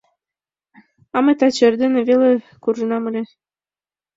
[1.15, 2.29] А мый таче эрдене веле
[2.63, 3.23] куржынам ыле.